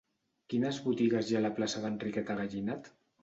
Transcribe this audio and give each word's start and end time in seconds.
Quines 0.53 0.79
botigues 0.85 1.29
hi 1.31 1.37
ha 1.37 1.41
a 1.43 1.45
la 1.45 1.53
plaça 1.59 1.83
d'Enriqueta 1.83 2.39
Gallinat? 2.43 2.93